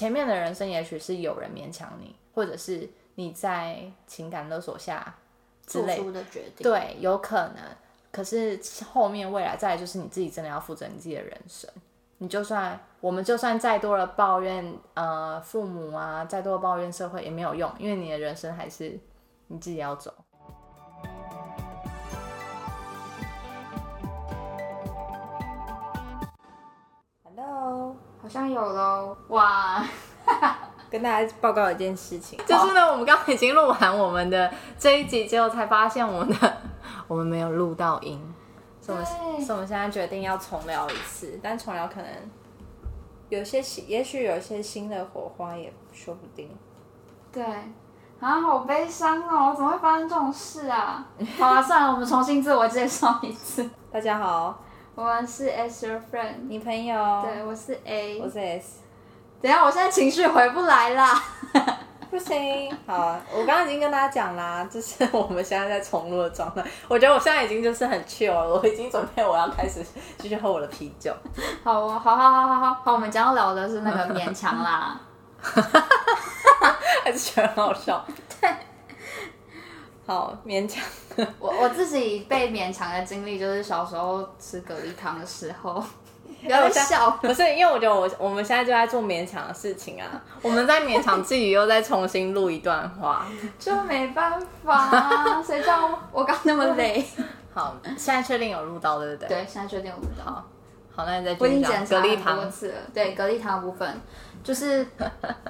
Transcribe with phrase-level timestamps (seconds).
[0.00, 5.14] 前面的人生也许是有人勉强你，或者是你在情感勒索下
[5.66, 6.62] 之类，做出的决定。
[6.62, 7.56] 对，有可能。
[8.10, 8.58] 可是
[8.90, 11.68] 后面未来再来就是你自己真的要负责你自己的人生。
[12.16, 18.98] 你就算我们就算再多的抱怨，呃，父母啊，再多的抱怨社会也没有用，因为你的人生还是
[19.48, 20.14] 你自己要走。
[28.30, 29.16] 像有喽。
[29.28, 29.84] 哇，
[30.88, 34.48] 跟大家报告一件事情， 就是呢，我们刚刚已经录完我们的
[34.78, 36.56] 这一集，结果才发现我们的
[37.08, 38.20] 我们没有录到音，
[38.80, 42.06] 所以我们对所以我们现在决定要重聊一次，但重聊可能
[43.30, 46.48] 有些新，也许有一些新的火花也说不定。
[47.32, 47.44] 对，
[48.20, 49.52] 啊，好悲伤哦！
[49.56, 51.04] 怎么会发生这种事啊？
[51.36, 53.68] 好啊，算了，我们重新自我介绍一次。
[53.92, 54.56] 大家好，
[54.96, 58.20] 我们是 As Your Friend，你朋友，对，我是 A。
[58.20, 58.80] 我是 S。
[59.40, 61.22] 等下，我现在情绪回不来啦。
[62.10, 66.62] 不行，好啊，我刚刚已经跟大家讲啦，就是我们现在在重录的状态。
[66.88, 69.80] 我觉得我现在已经就是很 chill 了，我已经准备我要开始
[70.18, 71.14] 继续喝我的啤酒。
[71.62, 75.00] 好哦，好好好好好好，我们将要聊的是那个勉强啦。
[77.04, 78.04] 还是觉得很好笑。
[78.40, 78.52] 对，
[80.10, 80.82] 好勉强。
[81.38, 85.74] 我我自己被勉强的经历就是小时候吃蛤蜊汤的时候，
[86.42, 87.08] 不要再笑。
[87.22, 93.24] 不是，因为我觉得我我们现在就在做勉强的事情啊，我们在勉强自己又再重新录一段话。
[93.56, 97.06] 就没办法啊，谁叫我我刚那么累？
[97.54, 99.28] 好，现在确定有录到，对不对？。
[99.28, 100.24] 对，现在确定有录到。
[100.24, 100.44] 好，
[100.96, 102.50] 好，那你再我已经继续讲检查很多蛤蜊汤。
[102.50, 102.78] 次了。
[102.92, 104.00] 对，蛤蜊汤的部分，
[104.42, 104.84] 就是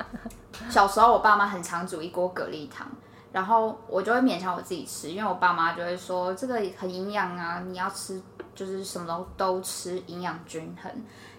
[0.69, 2.87] 小时候我爸妈很常煮一锅蛤蜊汤，
[3.33, 8.21] 然后我就会勉强我自己吃，因为我爸妈就会说这个很营养啊，你要吃
[8.55, 10.91] 就是什么都都吃，营养均衡。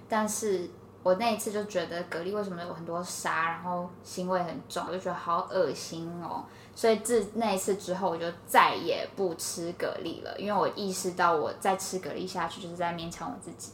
[0.07, 0.69] 但是
[1.03, 6.45] 我那一次就觉得蛤蜊为什么有很多沙，然后腥味很重，我就觉得好恶心哦。
[6.73, 13.73] 所以自那一次之后，我就再也不吃蛤蜊了，因为我意识到我再吃蛤蜊下去就是在勉强我自己。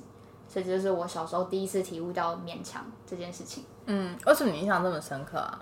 [0.50, 3.64] 所以这就是我小时候第一次体悟到勉强这件事情。
[3.86, 5.62] 嗯，为什么你印象这么深刻啊？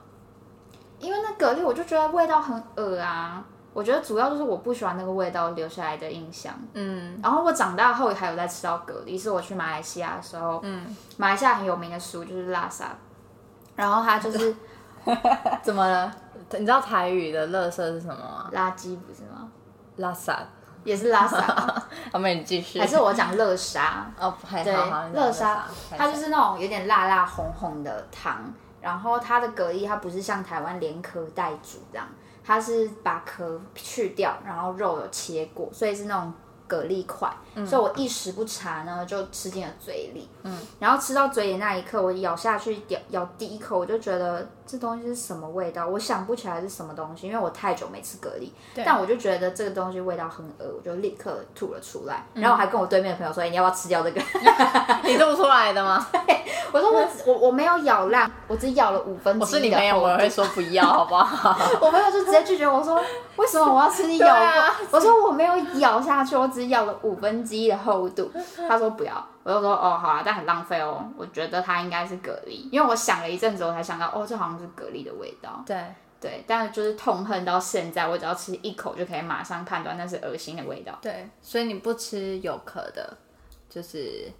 [0.99, 6.53] 因为那蛤蜊我就觉得味道很恶啊，我觉得主要就是我不喜欢那个味道留下来的印象。
[6.73, 12.95] 嗯然后我长大后还有在吃到蛤蜊，是我去马来西亚的时候，嗯，马来西亚很有名的食物就是拉萨，
[13.75, 14.55] 然后它就是
[15.61, 16.11] 怎么了？
[16.51, 18.49] 你知道台语的垃圾是什么吗？
[18.53, 19.49] 垃圾不是吗？
[19.97, 20.39] 拉萨。
[20.83, 21.83] 也是拉萨吗，
[22.13, 22.79] 好，那你继续。
[22.79, 24.05] 还是我讲乐沙？
[24.19, 25.65] 哦，还对好乐沙，
[25.97, 28.37] 它就是那种有点辣辣红红的汤，
[28.85, 32.07] 然后它的蛤蜊它不是像台湾连壳带煮这样，
[32.43, 36.31] 它是把壳去掉，然后肉有切过，所以是那种
[36.67, 37.27] 蛤蜊块，
[37.65, 48.49] 所以我一时不察呢就吃进了嘴里，嗯，然后吃到嘴里那一刻，我咬下去咬咬第一口，我就觉得这东西是什么味道，我想不起来是什么东西，因为我太久没吃蛤蜊，
[48.85, 54.21] 但我就觉得这个东西味道很恶，我就立刻吐了出来，然后我还跟我对面的朋友说，哎你要不要吃掉这个？
[55.05, 56.05] 你吐出来的吗？
[56.73, 61.57] 我说我我我没有咬烂，我只咬了五分我之一的是你朋友，我会说不要，好不好？
[61.79, 63.01] 我朋友就直接拒绝我说，
[63.37, 64.35] 为什么我要吃你咬
[64.91, 68.29] 我说我没有咬下去，我只咬了五分之一的厚度。
[68.67, 71.07] 他说不要，我就说哦好啊，但很浪费哦。
[71.15, 75.63] 我觉得它应该是蛤蜊，因为我想了一阵子，我才想到哦，这好像是蛤蜊的味道。
[75.67, 75.85] 对，
[76.19, 80.97] 对，但就是痛恨到现在，我只要吃一口就可以马上判断那是恶心的味道。
[80.99, 83.15] 对，所以你不吃有壳的，
[83.69, 84.31] 就是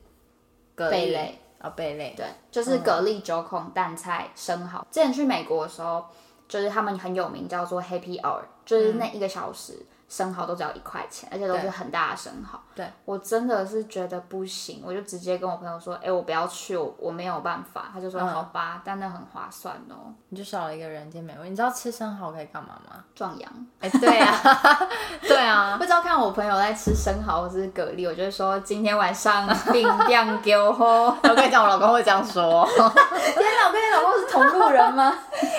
[0.76, 2.16] 蛤蜊贝类哦，贝类。
[2.18, 4.84] 对，就是蛤蜊、九孔、蛋菜、生蚝。
[4.90, 6.04] 之前去美国的时候，
[6.48, 9.86] 就是他们很有名，叫做 Happy Hour，就是那一个小时。
[10.08, 12.60] 生蚝都只要一块钱，而且都是很大的生蚝。
[12.76, 21.50] 对，我真的是觉得不行，我就直接跟我朋友说：“哎、我不要去，我我没有办法。”他就说：“好吧，但那很划算哦，你就少了一个人间美味。
[21.50, 23.04] 你知道吃生蚝可以干嘛吗？
[23.16, 23.68] 壮阳。
[23.80, 24.40] 哎、对啊，
[25.24, 31.06] 对啊不，知道看我朋友在吃生蚝或是蛤蜊，我就会说今天晚上定量给我喝。
[31.24, 32.66] 我跟你讲，我老公会这样说。
[32.68, 35.14] 天哪，我跟你老公是同路人吗？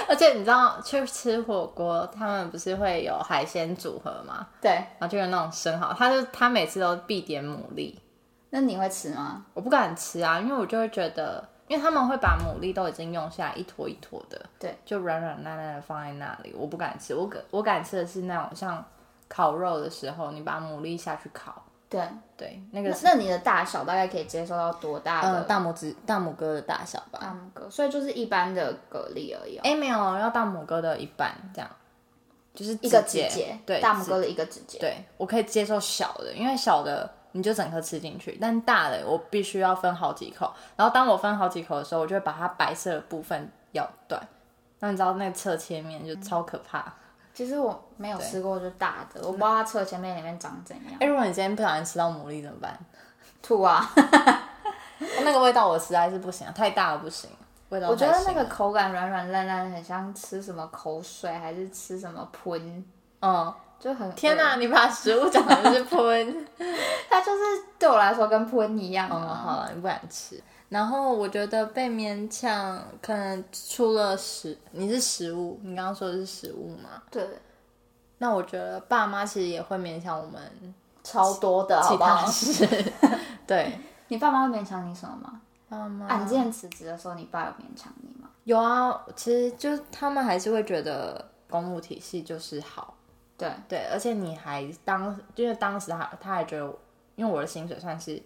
[0.06, 4.45] 而且你知道，去吃火锅，他们不是会有海鲜组合吗？
[4.60, 7.94] 对，然后就有那种生蚝，他就他每次都必点牡蛎，
[8.50, 9.44] 那你会吃吗？
[9.54, 17.14] 我不敢吃啊，因为我就会觉得，因为他们会把牡蛎都已经用下来一坨一坨的，对，就软软烂烂的放在那里，我不敢吃。
[17.14, 18.84] 我敢我敢吃的是那种像
[19.28, 22.00] 烤肉的时候，你把牡蛎下去烤，对，
[22.36, 25.28] 对，那个那那你的大小大概可以接受到多大的？
[25.28, 27.18] 呃大拇指大拇哥的大小吧。
[27.20, 31.70] 大拇哥，所以就是一般的蛤蜊而已、哦，哎、没有，要大拇哥的一半这样，
[32.56, 34.78] 就是一个指节，对，大拇哥的一个指节。
[34.78, 40.52] 对我可以接受小的，因为小的你就整颗吃进去，但大的我必须要分好几口。
[40.74, 44.20] 然后当我分好几口的时候，我就会把它白色的部分咬断。
[44.80, 46.92] 那你知道那个侧切面就超可怕。
[47.34, 50.94] 其实我没有吃过就大的，我不知道它侧切面里面长怎样。
[50.98, 52.78] 哎、如果你今天不小心吃到牡蛎怎么办？
[53.42, 53.92] 吐啊！
[55.22, 57.28] 那个味道我实在是不行，太大了不行。
[57.76, 62.84] 味道我觉得那个口感软软烂烂，很像吃什么口水，还是吃什么喷，
[63.20, 64.56] 嗯，就很天哪、哪！
[64.56, 66.46] 你把食物讲的是喷。
[67.10, 67.42] 它就是
[67.78, 69.34] 对我来说跟喷一样嗯，啊。
[69.34, 70.42] 好了，你不敢吃。
[70.68, 77.02] 然后我觉得被勉强，可能除了食，你是食物，你刚刚说的是食物嘛？
[77.10, 77.24] 对，
[78.18, 80.40] 那我觉得爸妈其实也会勉强我们
[81.04, 82.26] 超多的，好其不好他？
[82.26, 82.92] 事。
[83.46, 83.78] 对，
[84.08, 85.40] 你爸妈会勉强你什么吗？
[85.76, 88.28] 爸妈啊，你之前辞职的时候，你爸有勉强你吗？
[88.44, 92.94] 有啊，其实就他们还是会觉得公务体系就是好，
[93.36, 96.74] 对，对，而且你还当，因为当时他他还觉得，
[97.16, 98.22] 因为我的薪水算是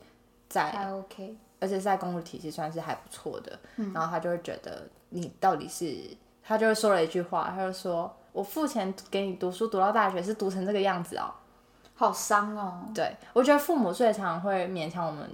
[0.49, 1.37] 在还 OK。
[1.63, 3.59] 而且在公务体系算是还不错的，
[3.93, 5.95] 然后他就会觉得你到底是，
[6.43, 11.31] 他就会说了一句话，他就说我付钱给你读书读到大学是读成这个样子哦。
[11.95, 12.83] 好伤哦。
[12.95, 15.29] 对我觉得父母最常会勉强我们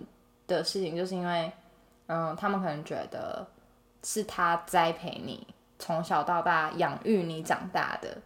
[0.49, 1.53] 的事情，就是因为，
[2.07, 3.47] 嗯，他们可能觉得
[4.03, 5.47] 是他栽培你
[5.79, 8.17] 从小到大养育你长大的，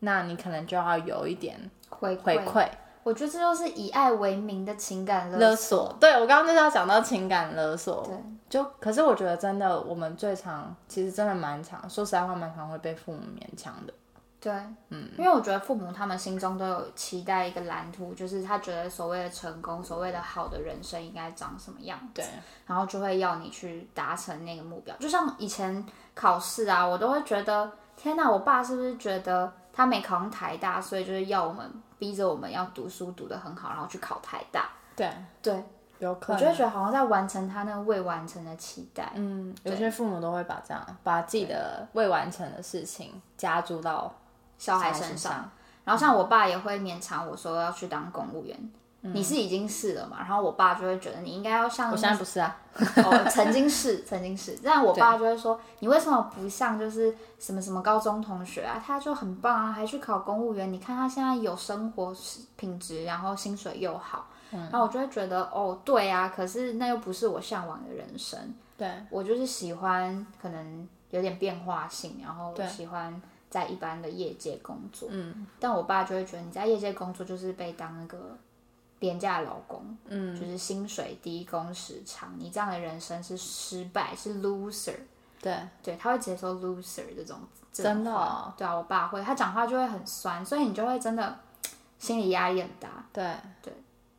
[0.00, 2.68] 那你可能就要有一点回回馈。
[3.02, 5.88] 我觉得这就是以爱为名的情感勒索。
[5.88, 8.16] 索，对我刚刚就是要讲到情感勒索，对，
[8.48, 13.92] 就可是我觉得真的，我们最常其实真的蛮常，说实在话，蛮常会被父母勉强的。
[14.44, 14.52] 对，
[14.90, 22.26] 嗯，因为我觉得父母他们心中都有期待一个蓝图，就是他觉得所谓的成功，所谓的好的人生应该长什么样子，对，
[22.66, 24.94] 然后就会要你去达成那个目标。
[24.98, 25.82] 就像以前
[26.14, 34.68] 考试啊，我都会觉得，天哪，我爸是不是觉得他没考上台大，所以就是要我们逼着我们要读书读得很好，然后去考台大。
[34.94, 35.64] 对，对，
[36.00, 36.36] 有可能。
[36.36, 39.10] 我就会觉得好像在完成他那个未完成的期待。
[39.14, 44.14] 嗯，有些父母都会把这样把自己的未完成的事情加注到
[44.58, 45.50] 小孩身身上。
[45.84, 48.58] 然后像我爸也会勉强我说要去当公务员，
[49.02, 50.16] 嗯你是已经是了嘛？
[50.20, 52.56] 然后我爸就会觉得你应该要像我现在不是啊，
[53.04, 58.82] 哦，曾经是， 曾经是，但我爸就会说你为什么不像就是什么什么高中同学啊？
[58.84, 62.16] 他就很棒啊，还去考公务员，你看他现在有生活
[62.56, 64.28] 品质，然后薪水又好。
[64.52, 68.38] 嗯然后我就会觉得哦，对啊，可是那又不是我向往的人生。
[68.78, 73.20] 对，我就是喜欢可能有点变化性，然后喜欢
[73.54, 75.08] 在一般的业界工作。
[75.12, 78.36] 嗯，但我爸就会觉得你在业界工作就是被当那个
[78.98, 84.96] 廉价劳工，嗯，就是薪水低、工时长，你这样的人生是失败，是 loser。
[85.40, 87.38] 对，对，他会直接受 loser 这种，
[87.72, 91.38] 这种真的对啊，我爸会，他讲话就会很酸，所以你就会真的
[92.00, 93.06] 心理压力很大。
[93.12, 93.72] 对，对，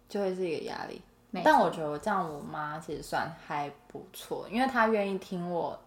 [0.08, 1.02] 就会是一个压力。
[1.44, 5.80] 但我觉得我这样，我妈其实算还不错，因为她愿意听我的，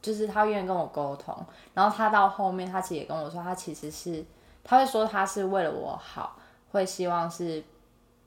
[0.00, 1.36] 就是他愿意跟我沟通。
[1.74, 4.24] 然后他到后面，他其实也跟我说，他其实是，
[4.64, 6.36] 他会说他是为了我好，
[6.70, 7.62] 会希望是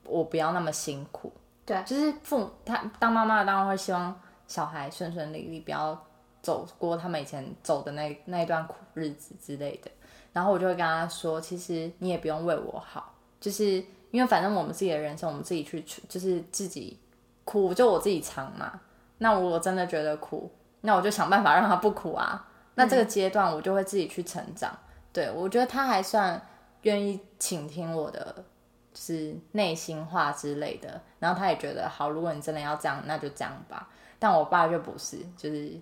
[0.04, 1.32] 我不要那么辛苦。
[1.64, 4.14] 对就是父母，他当妈妈的当然会希望
[4.46, 6.00] 小孩顺顺利利，不要
[6.40, 9.90] 走过他们以前走的那那一段苦日子之类的。
[10.32, 17.00] 然后我就会跟他说，其实你也不用为我好，就是因为反正我们自己的人生，我们自己去，就是自己
[17.44, 18.80] 苦就我自己尝嘛。
[19.18, 20.50] 那我真的觉得苦，
[20.82, 22.46] 那我就想办法让他不苦啊。
[22.74, 24.70] 那这个阶段我就会自己去成长。
[25.12, 26.40] 对我觉得他还算
[26.82, 28.44] 愿意倾听我的，
[28.92, 31.00] 就是内心话之类的。
[31.18, 33.88] 然后他也觉得好，如果你真的要这样，那就这样吧。
[34.18, 35.72] 但我爸就不是，就是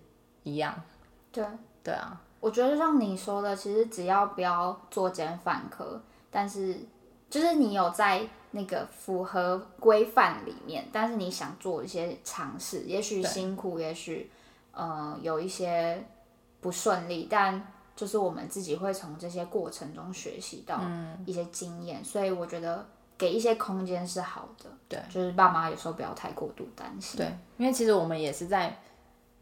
[0.44, 0.74] 一样。
[1.32, 1.44] 对，
[1.82, 6.78] 对啊，我觉得像你说的，其实只要不要作奸犯科，但是
[7.28, 8.22] 就是你有在
[8.52, 14.30] 那个符合规范里面，但是你想做一些尝试，也许辛苦，也许
[14.74, 16.04] 呃有一些
[16.60, 17.66] 不顺利，但
[17.96, 20.80] 就是我们自己会从这些过程中学习到
[21.24, 22.84] 一些经验，所以我觉得
[23.16, 24.68] 给一些空间是好的。
[24.88, 27.18] 对，就是爸妈有时候不要太过度担心。
[27.18, 27.26] 对，
[27.56, 28.76] 因为其实我们也是在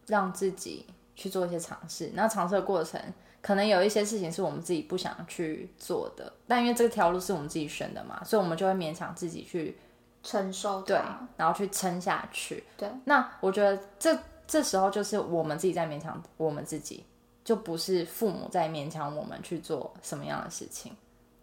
[0.07, 0.85] 让自己
[1.17, 3.01] 去做一些尝试，那尝试的过程，
[3.41, 9.79] 可能有一些事情是我们自己不想去做的，但因为这条路是我们自己选的嘛，所以我们就会勉强自己去
[10.23, 11.01] 承受对，
[11.37, 12.65] 然后去撑下去。
[12.77, 14.19] 对，那我觉得这
[14.53, 17.03] 这时候就是我们自己在勉强我们自己，
[17.43, 20.95] 就不是父母在勉强我们去做什么样的事情。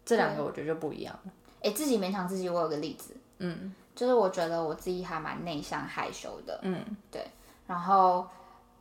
[0.06, 1.32] 这两个我觉得就不一样了。
[1.64, 7.26] 哎、自己勉强自己，我有个例子，嗯，就是我觉得我自己还蛮内向害羞的，嗯，对，
[7.66, 8.28] 然后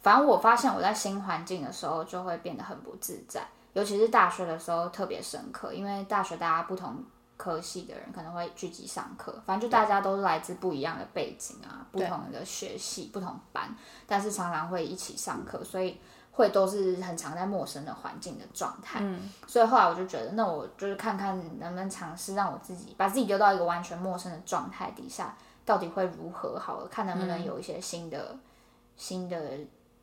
[0.03, 7.03] 反正我发现我在新环境的时候就会变得很不自在，尤其是大学的时候特别深刻，因为大学大家不同
[7.39, 13.75] 科系的人可能会聚集上课，反正就大家都是来自不一样的背景啊，不同的学系、不同班，
[14.07, 15.99] 但是常常会一起上课，所以
[16.33, 18.99] 会都是很常在陌生的环境的状态。
[19.01, 28.37] 嗯所以后来我就觉得，那我就是看看能不能尝试让我自己把自己丢到一个完全陌生的状态底下，到底会如何好了，看能不能有一些新的、
[28.97, 29.41] 新的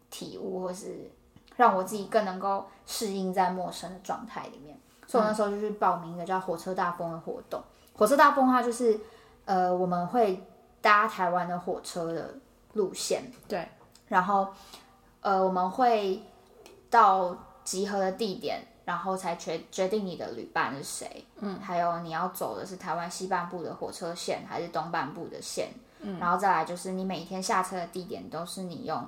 [0.10, 1.12] 体悟，或是
[1.58, 4.80] 让我自己更能够适应在陌生的状态里面。
[5.08, 7.62] 所以我那时候就去报名一个叫火车大风的活动。
[7.94, 9.00] 火车大风它就是
[9.46, 10.44] 呃我们会
[10.82, 12.36] 搭台湾的火车的
[12.74, 13.68] 路线，对，
[14.08, 14.48] 然后
[15.22, 16.22] 呃我们会
[16.90, 25.70] 到集合的地点，然后才决决定你的旅伴是谁，嗯，还有你要走的是台湾西半部的火车线还是东半部的线，
[26.02, 29.08] 嗯，然后再来就是你每天下车的地点都是你用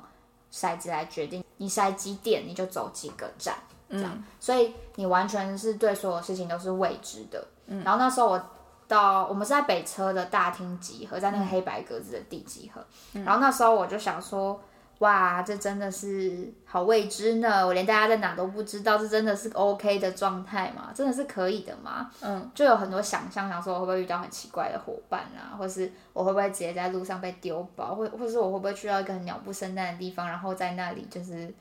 [0.52, 3.56] 骰子来决定，你筛几点你就走几个站，
[3.90, 8.44] 这样，所以你完全是对所有事情都是未知的，嗯，然后那时候我。
[8.90, 12.80] 到我们是在北车的大厅集合，在那个黑白格子的地集合。
[13.16, 14.58] 嗯然后那时候我就想说，
[15.00, 17.68] 哇，这真的是好未知呢！
[17.68, 20.90] 我连大家在哪都不知道，这真的是 OK 的状态吗？
[20.96, 22.10] 真的是可以的吗？
[22.22, 31.54] 嗯，就有很多想象，想说我会不会遇到很奇怪的伙伴啊，或是我会不会直接在路上被丢包，或或是我会不会去到一个很鸟不生蛋的地方，然后在那里就是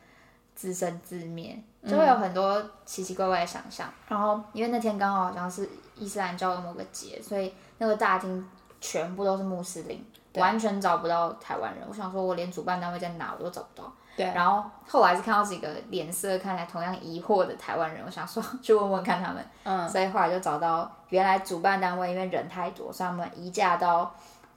[0.56, 3.88] 自生自灭，就会有很多奇奇怪怪的想象。
[4.08, 8.44] 然后因为那天刚好好像是伊斯兰教的某个节，所以那个大厅
[8.80, 11.84] 全部都是穆斯林，完全找不到台湾人。
[11.86, 13.92] 我想说，我连主办单位在哪我都找不到。
[14.16, 19.46] 对，然后后来是看到几个脸色看起来同样疑惑的台湾人，我想说 去问问看他们。
[19.64, 24.14] 嗯，所以后来就找到原来主办单位因为人太多，所以他们移驾到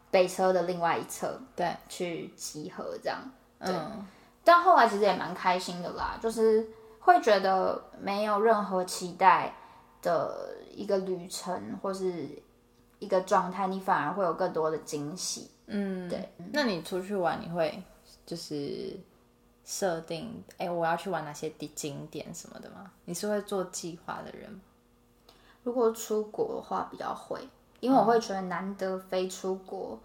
[0.10, 3.18] 北车的另外一侧，对，去集合这样。
[3.60, 3.76] 对，
[4.52, 6.68] 但后来其实也蛮开心的啦，就是
[7.00, 9.54] 会觉得没有任何期待
[10.02, 12.28] 的一个旅程或是
[12.98, 15.52] 一个状态，你反而会有更多的惊喜。
[15.68, 16.34] 嗯，对。
[16.52, 17.84] 那你出去玩，你会
[18.26, 19.00] 就是
[19.64, 22.92] 设定，哎、我要去玩哪些地景点什么的吗？
[23.06, 24.60] 你是会做计划的人吗？
[25.62, 27.40] 如果出国的话比较会，
[27.82, 30.00] 因为我会觉得难得飞出国，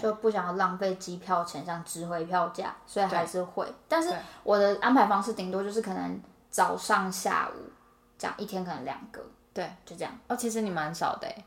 [0.00, 3.66] 就不想要浪费机票钱，像值回票价，所以还是会。
[3.88, 7.58] 但是我的安排方式顶多就是可能早上、下午
[8.18, 9.20] 这样，一天可能两个，
[9.52, 10.12] 对，就这样。
[10.28, 11.44] 哦，其实你蛮少的哎，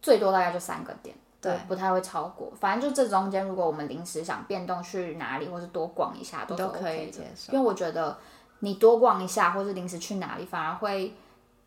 [0.00, 2.52] 最多大概就三个点，对不太会超过。
[2.60, 7.52] 反正就这中间，如果我们临时想变动去哪里，或是多逛一下，都可 OK 的以接受。
[7.52, 8.16] 因为我觉得
[8.60, 11.14] 你多逛一下，或是临时去哪里，反而会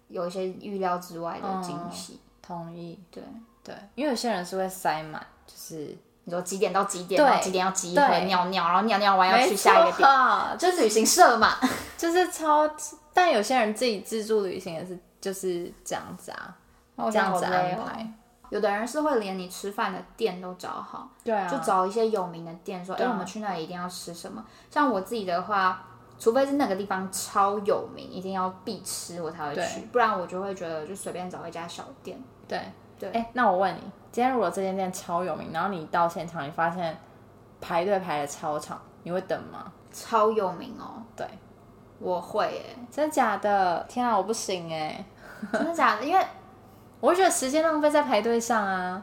[0.07, 2.19] 有一些预料之外的惊喜。
[2.41, 3.24] 同意，对，
[3.63, 8.25] 对，因为有些人是会塞满，就是你说几点到几点，然后几点要集合对。
[8.25, 11.58] 尿尿，然后尿尿完要去下一个点，错就是旅行社嘛。
[11.98, 12.70] 就是超，
[13.13, 16.55] 但有些人自己自助旅行也是就是这样子啊，
[17.12, 18.08] 这样子安排。
[18.50, 24.43] 有的人是会连你吃饭的店都找好，对啊，就找一些有名的店，说，哎、我们去那里一定要吃什么。
[24.70, 25.86] 像我自己的话，
[26.20, 32.22] 除非是那个地方超有名，一定要必吃，我才会去，不然我就会觉得就随便找一家小店。
[32.48, 32.60] 对。
[33.00, 33.10] 对。
[33.12, 33.79] 哎、那我问你，
[34.12, 36.98] 今天如果这间店超有名，然后你到现场，你发现
[37.62, 39.72] 排队排的超长，你会等吗？
[39.94, 41.25] 超有名哦，对，
[42.00, 43.86] 我会耶，真的假的？
[43.88, 45.06] 天啊，我不行哎，
[45.53, 46.03] 真的假的？
[46.03, 46.25] 因为
[47.00, 49.01] 我会觉得时间浪费在排队上啊，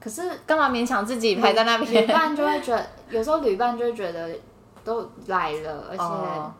[0.00, 2.06] 可是干嘛勉强自己排在那旅边？
[2.06, 4.30] 伴就会觉得，有时候旅伴就会觉得
[4.82, 6.52] 都来了，而且哦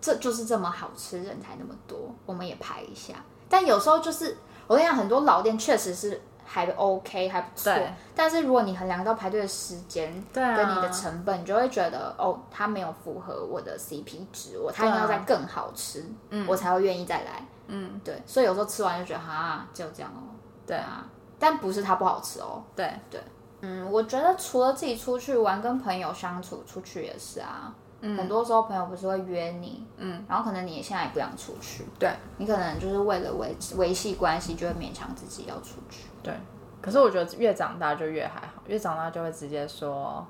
[0.00, 3.14] 这就是这么好吃，人才那么多，我们也排一下。
[3.48, 6.20] 但有时候就是我跟你讲，很多老店确实是
[6.54, 7.72] 还 OK 还不错，
[8.14, 16.46] 但是如果你衡量到排队的时间跟你的成本，你就会觉得哦，它没有符合我的 CP 值，我它应该要再更好吃，嗯。
[16.46, 17.44] 我才会愿意再来。
[17.66, 20.22] 嗯，对，所以有时候吃完就觉得哈，就这样哦。
[20.64, 21.04] 对啊，
[21.40, 22.62] 但不是它不好吃哦。
[22.76, 22.88] 对。
[23.10, 23.20] 对，
[23.62, 27.74] 嗯，我觉得除了自己出去玩，跟朋友相处，出去也是啊。
[28.16, 36.04] 很多时候朋友不是会约你，嗯，然后可能你现在也不想出去，对，你可能就是为了维维系关系，就会勉强自己要出去。
[36.22, 36.34] 对，
[36.82, 40.26] 可是我觉得越长大就越还好，越长大就会直接说，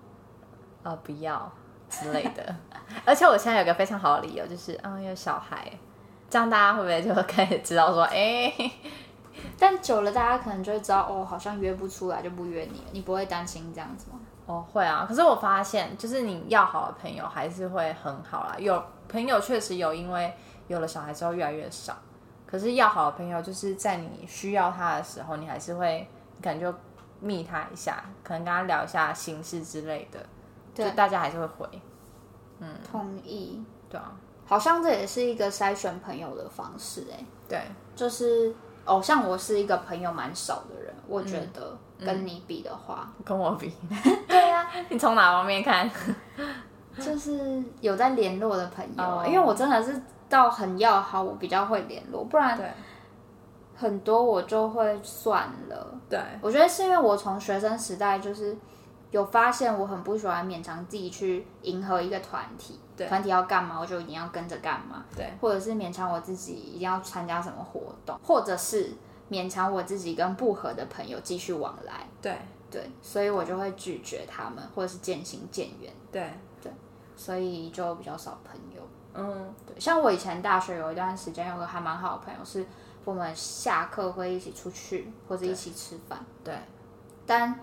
[0.85, 1.51] 呃，不要
[1.91, 2.55] 之类的。
[3.05, 5.69] 而且我现在有个非常好的理由，就是嗯，有小孩，
[6.31, 8.53] 这样大家会不会就开始知道说，哎、
[9.59, 14.21] 但久了，大家可能就会知道，哦，好像约不出来就不约你了，你不会担心这样子吗？
[14.47, 15.05] 哦，会啊。
[15.09, 18.57] 可是我发现，就是你要好的朋友还是会很好啦。
[18.59, 20.35] 有朋友确实有，因为
[20.69, 21.97] 有了小孩之后越来越少。
[22.47, 26.73] 可是要好的朋友，就是在你需要他的时候，你还是会，你可能就
[27.21, 30.21] 密他一下，可能跟他聊一下心事之类的，
[30.75, 31.69] 对就大家还是会回。
[32.61, 34.13] 嗯同意，对啊，
[34.47, 37.61] 好像这也是一个筛选朋友的方式、哎，对，
[37.97, 43.73] 就是哦，像我是一个朋友蛮少的人，我觉得跟你比的话，跟我比，
[44.29, 45.91] 对呀、 你从哪方面看？
[46.99, 52.57] 就是有在联络的朋友因为我真的是到很要好，我比较会联络，不然
[53.77, 55.95] 很多我就会算了。
[56.09, 58.57] 对我觉得是因为我从学生时代就是
[59.11, 68.93] 有发现，我很不喜欢勉强自己去迎合一个团体，对团体要干嘛我就一定要跟着干嘛，对或者是勉强我自己一定要参加什么活动，或者是
[69.35, 72.39] 勉强我自己跟不合的朋友继续往来，对
[72.71, 76.31] 对，所以我就会拒绝他们，或者是渐行渐远，对
[76.63, 76.73] 对，
[77.17, 78.83] 所以就比较少朋友。
[79.15, 82.65] 嗯对，像我以前大学有一段时间有个还蛮好的朋友，是
[83.05, 86.19] 我们下课会一起出去或者一起吃饭。
[86.43, 86.55] 对
[87.27, 87.59] 但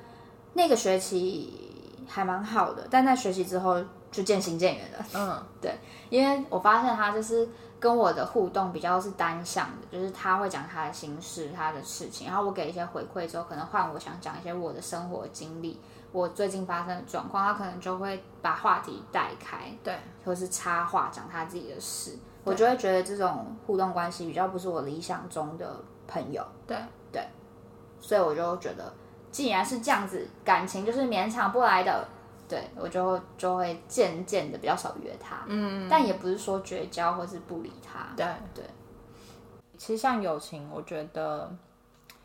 [0.54, 5.06] 那个学期还蛮好的，但在学期之后就渐行渐远了。
[5.14, 5.76] 嗯 对
[6.10, 7.48] 因为我发现他就是
[7.82, 15.80] 跟我的互动比较是单向的，就是他会讲他的心事、他的事情，然后我给一些回馈之后，可能换我想讲一些我的生活经历，
[16.12, 19.98] 我最近发生的状况，他可能就会把话题带开，对。
[20.24, 25.76] 或是插话讲他自己的事，我就会觉得这种互动关系比较不是我理想中的
[26.08, 26.78] 朋友，对。
[27.12, 27.28] 对。
[28.00, 28.94] 所以我就觉得，
[29.32, 32.08] 既然是这样子，感情就是勉强不来的，
[32.52, 38.66] 对我就就会渐渐的比较少约他，嗯但也不是说绝交或是不理他，对对。
[39.78, 41.50] 其实像友情，我觉得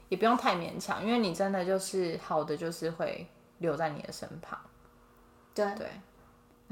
[0.09, 3.25] 也不用太勉强，因为你真的就是好的，就是会
[3.59, 4.59] 留在你的身旁。
[5.55, 5.89] 对，对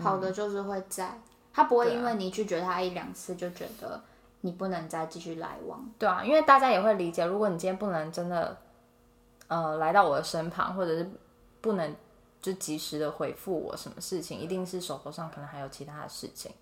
[0.02, 1.16] 好的就是会在，
[1.52, 4.02] 他不会因为你拒绝他一两次就觉得
[4.40, 5.88] 你不能再继续来往。
[5.96, 8.56] 对啊，因为大家也会理解，如果你今天不能真的
[9.46, 11.10] 呃来到我的身旁，或者是
[11.60, 11.96] 不能
[12.44, 16.52] 就及时的回复我什么事情，一定是手头上可能还有其他的事情，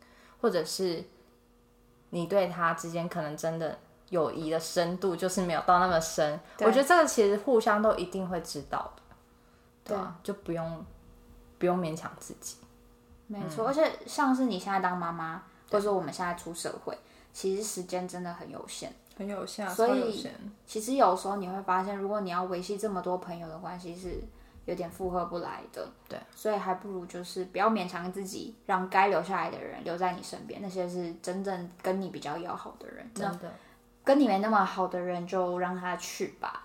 [0.41, 1.03] 或者是
[2.11, 3.77] 你对他之间可能真的
[4.11, 6.39] 友谊的深度就是没有到那么深。
[6.61, 9.03] 我觉得这个其实互相都一定会知道的，
[9.83, 10.87] 对啊，就不用
[11.59, 12.59] 不用勉强自己。
[13.27, 16.97] 没错，而且像是你现在当妈妈，或者说我们现在出社会，
[17.33, 18.95] 其实时间真的很有限。
[19.17, 20.27] 很有限，所以
[20.65, 24.23] 其实有时候你会发现，如果你要维系这么多朋友的关系，是
[24.65, 25.89] 有点负荷不来的。
[26.09, 33.11] 对，所以还不如就是不要勉强自己，让该留下来的人留在你身边，那些是真正跟你比较要好的人。
[33.15, 33.53] 那真的。
[34.05, 36.61] 跟你没那么好的人，就让他去吧。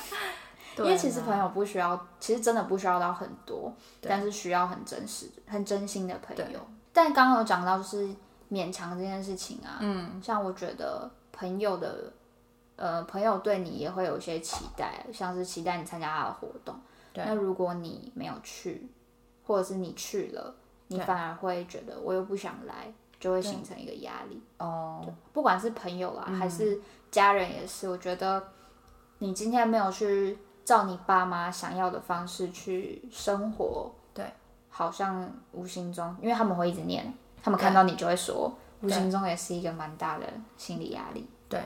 [0.76, 3.72] 因为其实朋友不需要，其实真的不需要到很多，
[4.02, 6.60] 但是需要很真实、很真心的朋友。
[6.92, 8.06] 但刚刚有讲到就是
[8.50, 12.12] 勉强这件事情啊，嗯，像我觉得朋友的，
[12.76, 16.78] 呃，朋友对你也会有一些期待，像是期待你参加他的活动。
[17.24, 18.88] 那如果你没有去，
[19.44, 20.54] 或者是你去了，
[20.88, 24.42] 你反而会觉得我又不想来，就会形成一个压力。
[24.58, 26.36] 哦，不管是朋友啦，嗯。
[26.36, 28.42] 还是家人也是，我觉得
[29.18, 34.30] 你今天没有去照你爸妈想要的方式去生活，对，
[34.68, 38.52] 好像无形中，因为他们会一直念，他们看到你就会说，
[38.82, 40.26] 无形中也是一个蛮大的
[40.56, 41.26] 心理压力。
[41.48, 41.60] 对，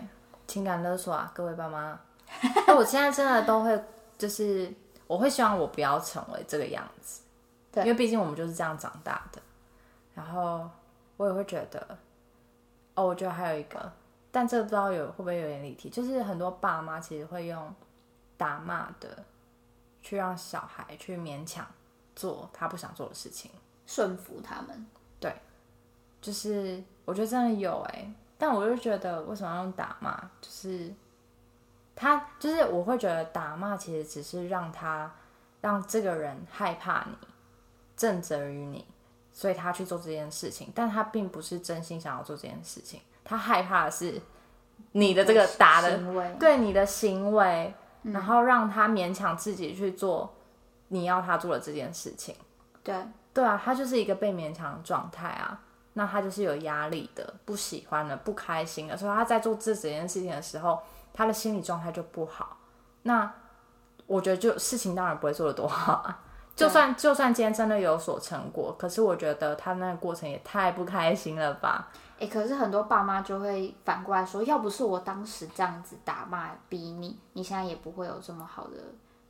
[0.46, 1.98] 情感勒索啊，各位爸妈。
[2.68, 3.84] 那我现在真的都会，
[4.16, 4.72] 就是
[5.10, 7.22] 我会希望我不要成为这个样子，
[7.72, 9.42] 对因为毕竟我们就是这样长大的。
[10.14, 10.70] 然后
[11.16, 11.98] 我也会觉得，
[12.94, 13.92] 哦，我觉得还有一个，
[14.30, 17.74] 但这个不知道有会不会有点离题，就是很多爸妈其实会用
[18.36, 19.24] 打骂的
[20.00, 21.66] 去让小孩去勉强
[22.14, 23.50] 做他不想做的事情。
[23.86, 24.86] 顺服他们，
[25.18, 25.34] 对
[26.20, 30.16] 就是我觉得真的有哎、但我就觉得为什么要用打骂？
[30.40, 30.94] 就是
[32.00, 35.12] 他就是我会觉得打骂其实只是让他
[35.60, 37.28] 让这个人害怕你，
[37.94, 38.86] 正责于你，
[39.30, 44.18] 所以他去做这件事情，但他并不是真心想要做这件事情，他害怕的是
[44.92, 50.34] 你的这个打的行为，对你的行为，然后让他勉强自己去做
[50.88, 52.34] 你要他做的这件事情。
[52.82, 52.94] 对。
[53.32, 60.82] 对啊，他就是一个被勉强的状态啊，那他就是有压力的、不喜欢的、不开心的，所以他在做这整件事情的时候，
[61.12, 62.56] 他的心理状态就不好。
[63.02, 63.32] 那
[64.06, 66.20] 我觉得就事情当然不会做得多好啊，
[66.56, 71.88] 就算就算今天真的有所成果，可是我觉得他那个过程也太不开心了吧？
[72.18, 78.76] 哎、可是很多爸妈就会反过来说，要不是我当时这样子打骂逼你，你现在也不会有这么好的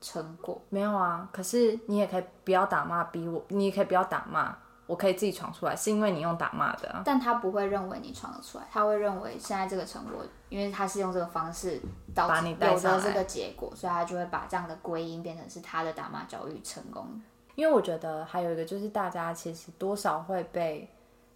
[0.01, 0.61] 成果。
[0.71, 4.57] 没有啊，可是你也可以不要打骂逼我，你也可以不要打骂，
[4.90, 7.03] 我可以自己闯出来，是因为你用打骂的啊。
[7.05, 11.81] 但他不会认为你闯得出来，他会认为现在这个成果，因为他是用这个方式
[12.12, 17.07] 导把致你带上这个结果，所以他就会把这样的归因变成是他的打骂教育成功。
[17.55, 20.88] 因为我觉得还有一个就是大家其实多少会被，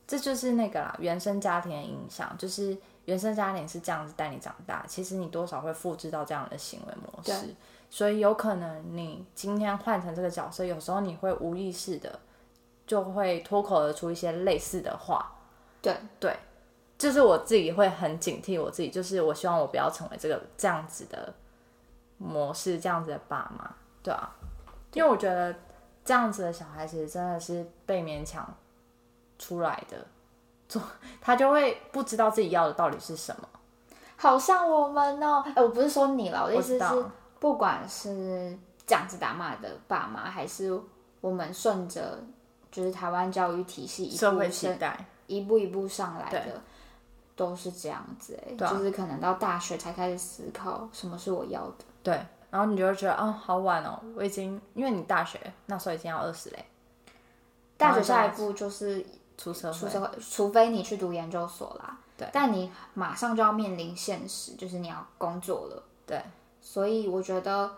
[0.04, 7.54] 这就是那个啦，原生家庭的影响，就是原生家庭是这样子带你长大，其实你多少会复制到这样的行为模式，
[7.88, 12.18] 所以有可能你今天换成这个角色，有时候你会无意识的
[12.86, 15.32] 就会脱口而出一些类似的话。
[15.82, 15.96] 对。
[16.18, 16.36] 对，
[16.96, 21.34] 就是我自己会很警惕我自己，就是我希望我不要成为这个这样子的
[22.16, 23.70] 模式，这样子的爸妈，
[24.02, 24.34] 对啊，
[24.92, 25.54] 因为我觉得
[26.04, 28.48] 这样子的小孩其实真的是被勉强
[29.38, 29.98] 出来的，
[30.68, 30.80] 做
[31.20, 33.48] 他就会不知道自己要的到底是什么。
[34.16, 40.80] 好像我们哦，哎，我不是说你了，我的意思是我知道，不管是这样子打骂的爸妈，还是
[41.20, 42.18] 我们顺着
[42.74, 46.60] 就是台湾教育体系一社会步升待，一步一步上来对的，
[47.36, 51.84] 都是这样子哎、对啊就是可能到大学才开始思考什么是我要的。
[52.02, 56.66] 对，然后你就会觉得，哦，好晚哦，我已经，因为你大学那时候已经要二十嘞，
[57.76, 59.06] 大学下一步就是
[59.38, 61.96] 出社会，出社会，除非你去读研究所啦。
[62.16, 65.82] 对但你马上就要面临现实，就是你要工作了。
[66.04, 66.20] 对，
[66.60, 67.70] 所以我觉得，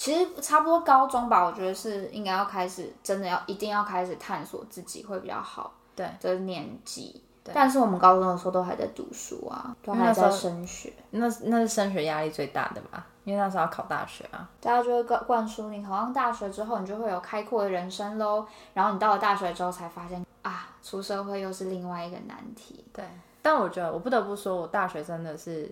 [0.00, 5.74] 其实差不多高中吧，我觉得是应该要开始，真的要一定要开始探索自己会比较好。
[5.94, 7.22] 对的年纪。
[7.44, 14.48] 对但是我们高中的时候都还在读书啊，都还在升学，那那是升学压力最大的吧，因为那时候要考大学啊。
[14.58, 18.46] 大家就会灌灌输你考上大学之后，你就会有开阔的人生喽。
[18.72, 22.82] 然后你到了大学之后才发现啊，出社会又是另外一个难题。
[22.90, 23.04] 对，
[23.42, 25.70] 但我觉得我不得不说，我大学真的是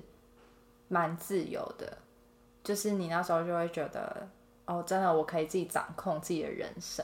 [0.88, 1.96] 蛮自由的，
[2.68, 4.28] 就是你那时候就会觉得，
[4.66, 7.02] 哦，真的我可以自己掌控自己的人生。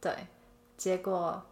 [0.00, 0.10] 对，
[0.78, 1.42] 结果，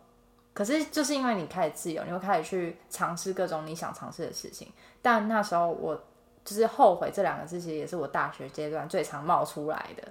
[0.55, 4.73] 可是就是因为你开始自由，你会开始去尝试各种你想尝试的事情。
[5.03, 6.03] 但那时候我
[6.47, 10.09] 就是后悔这两个字，其实也是我大学阶段最常冒出来的。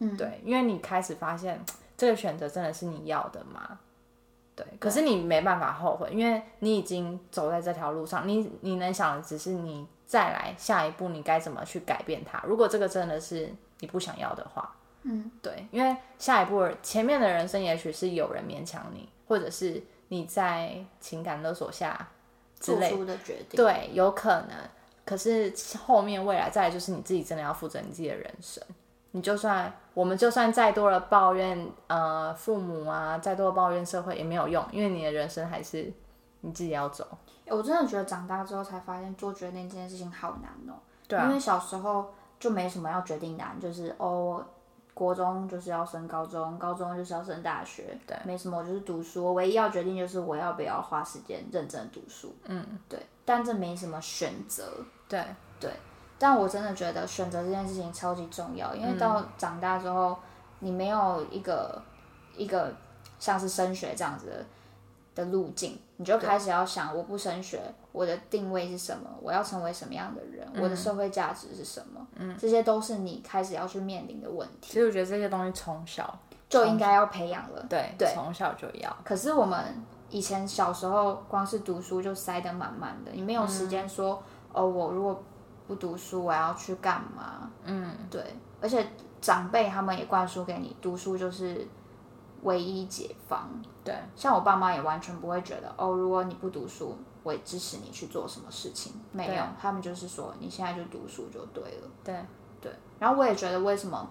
[0.00, 1.64] 嗯，对，因为你开始发现
[1.96, 3.78] 这个选择真的是你要的吗？
[4.56, 12.42] 对，可是你没办法后悔，因为你已经走在这条路上，你你能想的只是你再来下一步你该怎么去改变它。
[12.46, 22.08] 如果这个真的是你不想要的话，嗯，对，因为下一步前面的人生也许是有人勉强你，或者是你在情感勒索下
[22.60, 24.50] 之做类，出的决定，对，有可能。
[25.04, 25.52] 可是
[25.84, 28.62] 后面未来再来就是你自己真的要负责你自己的人生。
[29.10, 35.92] 你就算我们就算再多的抱怨，呃，父母啊，再多的抱怨社会也没有用，因为你的人生还是
[36.40, 37.06] 你自己要走。
[37.46, 44.44] 我真的觉得长大之后才发现做决定这件事情好难哦、对啊因为小时候就没什么要决定难，就是哦，
[44.92, 49.24] 国中就是要升高中，高中就是要升大学，对，没什么，我就是读书。
[49.24, 52.98] 我唯一要决定就是我要不要花时间认真读书，嗯，对。
[53.26, 54.70] 但这没什么选择，
[55.08, 55.70] 对，
[56.18, 60.18] 但我真的觉得选择这件事情超级重要，因为到长大之后，
[60.58, 61.80] 你没有一个
[62.36, 62.70] 一个
[63.18, 64.44] 像是升学这样子的
[65.14, 67.60] 的路径，你就开始要想，我不升学，
[67.92, 69.08] 我的定位是什么？
[69.22, 70.46] 我要成为什么样的人？
[70.60, 72.04] 我的社会价值是什么？
[72.16, 77.64] 嗯，这些都是你开始要去面临的问题，其实我觉得这些东西从小就应该要培养了。
[77.68, 78.96] 对对从小就要。
[79.04, 79.64] 可是我们
[80.10, 85.22] 以前小时候光是读书就塞得满满的，你没有时间说、哦，我如果
[85.66, 87.50] 不读书，我要去干嘛？
[87.64, 88.22] 嗯，对，
[88.60, 88.84] 而且
[89.20, 91.66] 长辈他们也灌输给你，读书就是
[92.44, 93.50] 唯一解放。
[93.84, 101.88] 对，像我爸妈也完全不会觉得哦，如果你不读书，我也支持你去做什么事情，没有，他们就是说你现在就读书就对了。
[102.02, 102.24] 对，
[102.62, 104.08] 对，然后我也觉得为什么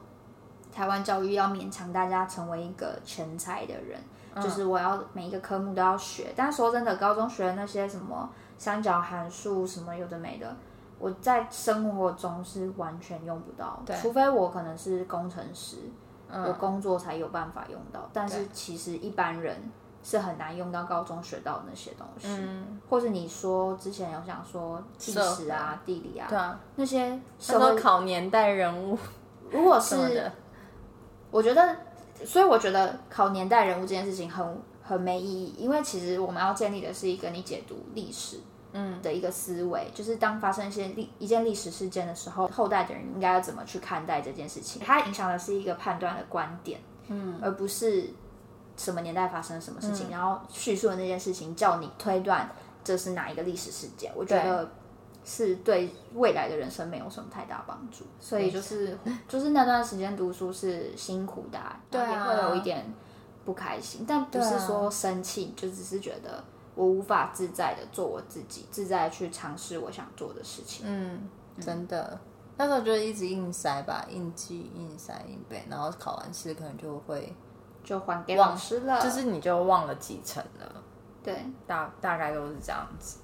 [0.72, 4.00] 台湾教育要勉强大家成为一个全才的人，
[4.42, 6.34] 就是我要每一个科目都要学。
[6.36, 10.56] 但说真的，高中学的那些什么三角函数什么有的没的，
[11.00, 15.78] 我在生活中是完全用不到，对除非我可能是工程师，
[16.30, 16.44] 嗯。
[16.46, 18.10] 我工作才有办法用到。
[18.14, 19.58] 但是其实一般人
[20.04, 28.98] 是很难用到高中学到的那些东西，嗯，或者你说之前有想说历史啊、地理啊对啊，那些那社会，时候考年代人物
[29.50, 29.96] 如果是
[31.32, 31.76] 我觉得，
[32.26, 34.46] 所以我觉得考年代人物这件事情很
[34.82, 38.40] 很没意义，因为其实我们要建立的是一个你解读历史。
[38.74, 44.82] 嗯的一个思维，就是当发生一些历一件历史事件的时候，后代的人应该要怎么去看待这件事情？
[44.84, 48.10] 它影响的是一个判断的观点，嗯，而不是
[48.76, 52.50] 什么年代发生什么事情，然后叙述的那件事情叫你推断
[52.84, 54.12] 这是哪一个历史事件。
[54.16, 54.70] 我觉得
[55.24, 62.86] 是对未来的人生没有什么太大帮助，所以就是就是那段时间读书是辛苦的、啊，对啊也会有一点
[63.46, 66.44] 不开心，但不是说生气，就只是觉得
[66.76, 70.86] 我无法自在的做我自己，自在地去尝试我想做的事情。
[70.88, 72.20] 嗯，真的。
[72.56, 77.36] 那时候就一直硬塞吧，硬记、硬塞、硬背，然后考完试可能就会，
[77.84, 80.84] 就还给老师了，就是你就忘了几层了，
[81.24, 83.18] 对，大大概都是这样子。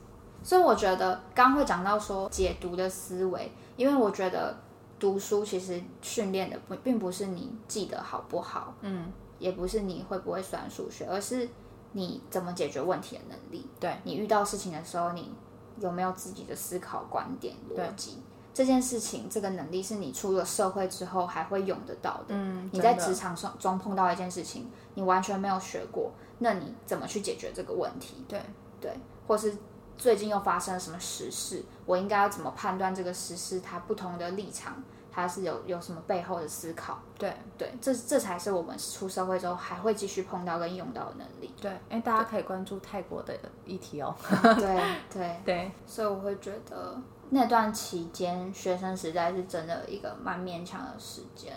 [0.44, 4.56] 所以我觉得刚会讲到说解读的思维，因为我觉得
[4.98, 11.48] 读书其实训练的不并不是你记得好不好，嗯，也不是你会不会算数学，而是
[11.94, 13.68] 你怎么解决问题的能力。
[13.80, 15.32] 对你遇到事情的时候，你
[15.80, 18.22] 有没有自己的思考观点、对逻辑？
[18.54, 22.30] 这件事情，这个能力是你出了社会之后还会用得到的。
[22.30, 28.26] 嗯你在职场上中碰到一件事情，你完全没有学过，那你怎么去解决这个问题？
[28.28, 28.42] 对
[28.82, 28.92] 对，
[29.28, 29.56] 或是
[29.98, 34.84] 最近又发生了什么时事，我应该要怎么判断这个时事它不同的立场，
[35.22, 36.98] 它是有有什么背后的思考？
[37.18, 41.54] 对对，这这才是我们出社会之后还会继续碰到跟用到的能力。
[41.62, 44.16] 对，哎，大家可以关注泰国的议题哦。
[44.58, 46.98] 对对，对，所以我会觉得
[47.30, 51.54] 那段期间，学生时代是真的一个蛮勉强的时间，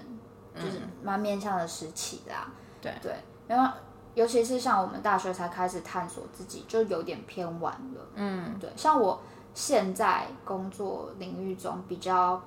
[0.55, 2.51] 就是蛮勉强的时期啦。
[2.81, 3.15] 对对，
[3.47, 3.73] 然后
[4.15, 8.01] 尤其是像我们大学才开始探索自己，就有点偏晚了。
[8.15, 9.21] 嗯，对，像我
[9.55, 12.43] 现在工作领域中比较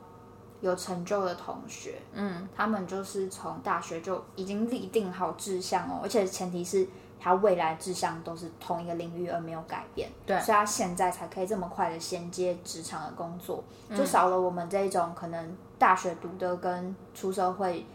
[0.67, 6.88] 有成就的同学，嗯，他们就是从大学就已经立定好志向哦，而且前提是
[7.19, 10.39] 他未来志向都是同一个领域而没有改变，对。
[10.39, 13.97] 所以他现在才可以这么快的衔接职场的工作，嗯。
[13.97, 17.86] 就少了我们这一种可能大学读的跟出社会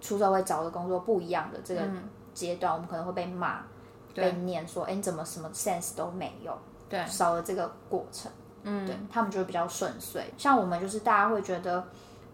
[0.00, 1.82] 出社会找的工作不一样的这个
[2.34, 3.60] 阶段，我们可能会被骂。
[4.14, 6.56] 被念说，哎，你怎么什么 sense 都没有？
[6.88, 8.32] 对，少了这个过程，
[8.68, 10.28] 嗯，对他们就会比较顺遂。
[10.36, 11.82] 像我们就是大家会觉得，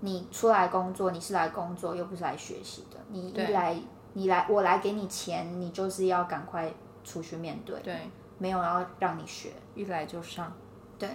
[0.00, 3.76] 你出来工作，你是来工作又不是来学习的，你一来
[4.14, 6.72] 你来我来给你钱，你就是要赶快
[7.04, 10.50] 出去面对，对，没有要让你学，一来就上。
[10.98, 11.08] 对，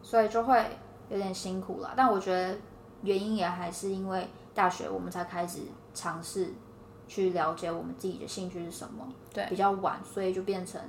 [0.00, 0.64] 所以就会
[1.08, 1.92] 有点辛苦了。
[1.96, 2.56] 但我觉得
[3.02, 6.54] 原因也还是因为大学我们才开始尝试
[7.08, 9.04] 去了解我们自己的兴趣是什么，
[9.34, 10.80] 对，比较晚，所以就变成。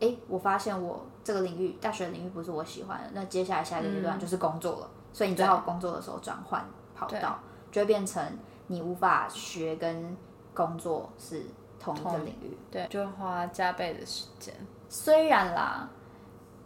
[0.00, 7.38] 哎，我发现我这个领域大学领域不是我喜欢的，那接下来下一个阶段就是工作了，所以你最好工作的时候转换跑道，
[7.70, 8.22] 就会变成
[8.68, 10.16] 你无法学跟
[10.54, 11.42] 工作是
[11.80, 14.54] 同一个领域，对，就花加倍的时间。
[14.88, 15.88] 虽然啦，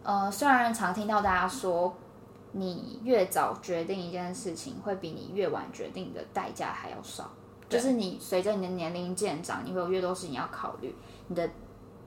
[0.03, 1.93] 呃，虽然常听到大家说，
[2.51, 7.29] 你越早决定一件事情，会比你越晚决定的代价还要少。
[7.69, 10.95] 就是你随着你的年龄渐长，你会有越多事情要考虑，
[11.27, 11.49] 你的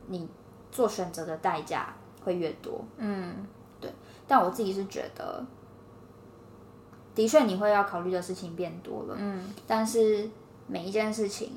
[0.06, 0.28] 你
[0.76, 2.84] 做选择的代价会越多。
[2.98, 3.34] 嗯，
[3.80, 3.90] 对。
[4.28, 5.42] 但我自己是觉得，
[7.14, 9.14] 的确你会要考虑的事情变多了。
[9.16, 10.28] 嗯，但是
[10.66, 11.50] 每一件事情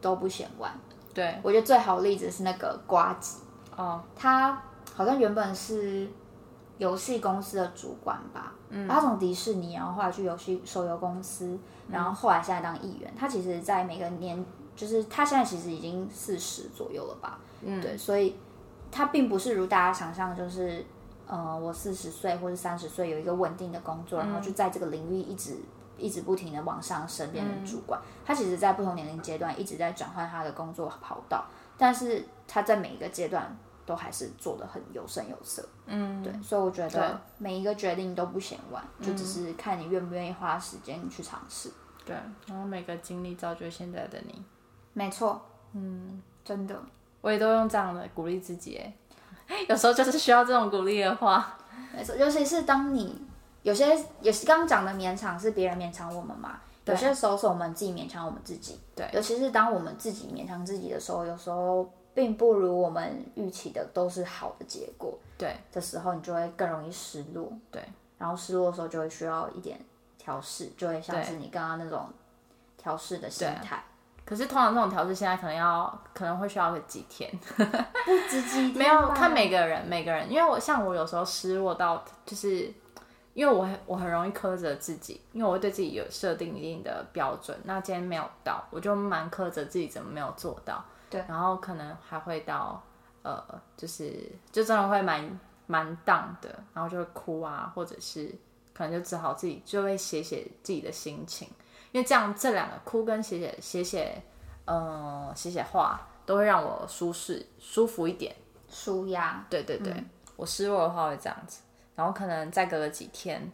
[0.00, 0.76] 都不嫌晚。
[1.14, 3.36] 对，我觉得最好的例子是那个瓜吉。
[3.76, 4.60] 哦，他
[4.92, 6.08] 好像原本是
[6.78, 11.56] 游戏公司的主管吧，嗯，他从迪士尼，然后后来去游戏手游公司，
[11.88, 13.14] 然后后来现在当议员。
[13.16, 18.34] 他其实，在每个年，就是他现在其实已经四十左右了吧，嗯，对，所以
[18.96, 20.84] 他并不是如大家想象，就是
[21.26, 25.56] 呃，我四十岁或者三十岁有一个稳定的工作，然后就在这个领域一直
[25.98, 28.00] 一直不停的往上升，变成主管。
[28.24, 31.44] 他其实，在不同年龄阶段一直在转换他的工作跑道，
[31.76, 33.56] 但是他在每一个阶段。
[33.86, 41.70] 都还是做的很有声有色，嗯，对，所以我觉得每一个决定都不嫌晚，就只是看你愿不愿意花时间去尝试。
[42.04, 42.16] 对，
[42.48, 44.42] 然后每个经历造就现在的你，
[44.92, 45.40] 没错，
[45.72, 46.76] 嗯，真的，
[47.26, 48.76] 我也都用这样的鼓励自己，
[49.48, 51.58] 哎， 有时候就是需要这种鼓励的话，
[51.92, 53.20] 没错，尤其是当你
[53.62, 61.90] 有些也是刚刚讲的勉强是别人勉强我们嘛，有些时候是我们自己勉强我们自己，对，尤其是当我们自己勉强自己的时候，有时候。
[62.16, 65.54] 并不如我们预期的都是好的结果，对。
[65.70, 67.84] 的时候，你就会更容易失落，对，
[68.16, 69.78] 然后失落的时候就会需要一点
[70.16, 72.08] 调试，就会像是你刚刚那种
[72.78, 73.84] 调试的心态。
[74.26, 82.70] 可是通常这种调试现在可能要可能会需要个几天，不止几天，没有看每个人每个人，因为我像我有时候失落到就是。
[83.36, 90.82] 因为我我很容易苛责自己，因为我会对自己有设定一定的标准，那今天没有到，我就蛮苛责自己怎么没有做到。
[91.10, 92.82] 对，然后可能还会到
[93.20, 93.44] 呃，
[93.76, 94.10] 就是
[94.50, 98.34] 就真的会蛮蛮荡的，然后就会哭啊，或者是
[98.72, 101.46] 可能就只好自己就会写写自己的心情，
[101.92, 104.22] 因为这样这两个哭跟写写写写，
[104.66, 108.34] 嗯，写写话都会让我舒适舒服一点，
[108.68, 109.44] 舒压。
[109.48, 109.94] 对对对，
[110.36, 111.60] 我失落的话会这样子。
[111.94, 113.50] 然后可能再隔了几天，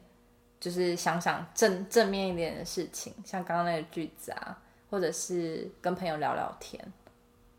[0.59, 4.59] 就是想想正正面一点的事情，像刚刚那个句子啊，
[4.91, 6.93] 或者是跟朋友聊聊天，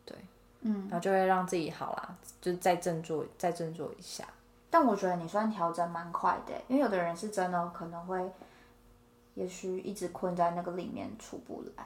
[0.04, 0.18] 对，
[0.60, 4.26] 嗯，然后就会让自己好啦，就再振作，再振作一下。
[4.70, 8.20] 但我觉得你算调整蛮快的，因为有的人是真的可能会，
[9.36, 11.86] 也许一直困在那个里面出不来。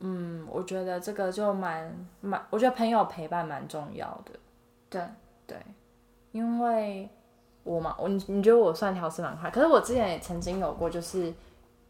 [0.00, 4.32] 嗯，我觉得这个就蛮蛮，我觉得朋友陪伴蛮重要的。
[4.88, 5.02] 对
[5.46, 5.56] 对，
[6.32, 7.08] 因为。
[7.64, 11.30] 我嘛，我你你觉得我算调试蛮快，可是我之前也曾经有过，就是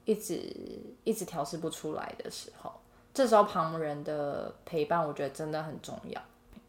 [0.04, 0.34] 一直
[1.04, 2.72] 一直调试不出来的时候，
[3.14, 6.20] 这时候旁人的陪伴，我觉得真的很重要，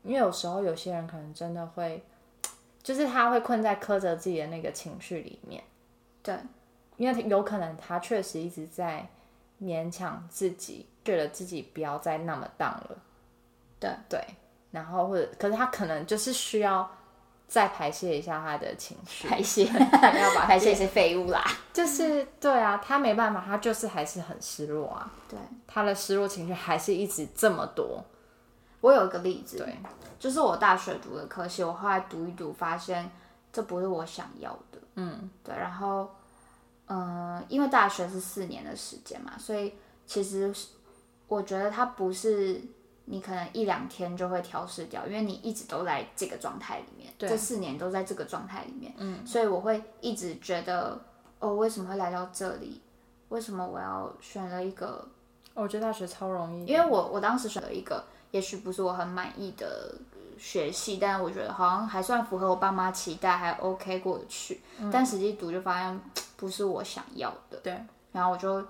[0.03, 2.03] 因为有时候有些人可能真的会，
[2.83, 5.63] 就是他会困在苛责自己的那个情绪里面，
[6.21, 6.37] 对，
[6.99, 9.07] 因为有可能他确实一直在
[9.59, 12.97] 勉强自己，觉得自己不要再那么当了，
[13.79, 14.23] 对对，
[14.71, 16.89] 然后或者，可是他可能就是需要
[17.47, 21.43] 再排泄一下他的情绪，排泄， 要把排泄一些废物啦。
[21.73, 28.03] 就是对啊，他没办法，他就是还是很失落啊，对，他的失落情绪还是一直这么多，
[28.81, 29.73] 我有一个例子，对，
[30.19, 33.09] 就是我大学读的科系，我后来读一读，发现
[33.51, 34.79] 这不是我想要的。
[34.95, 36.13] 嗯，对，然后，
[36.89, 39.73] 嗯、因为大学是四年的时间嘛，所以
[40.05, 40.53] 其实
[41.27, 42.61] 我觉得它不是
[43.05, 50.99] 你可能一两天就会调试掉，因为你一直都在这个状态里面，对这四年都在这个状态里面，嗯，所以我会一直觉得，
[51.39, 52.81] 哦，为什么会来到这里？
[53.29, 55.07] 为什么我要选了一个
[55.53, 64.61] 我觉得大学超容易，因为我我当时选了一个，也许不是我很满意的呃学系，但我觉得好像还算符合我爸妈期待，还 OK 过得去。
[64.91, 66.01] 但实际读就发现
[66.37, 67.77] 不是我想要的，对，
[68.13, 68.65] 然后我就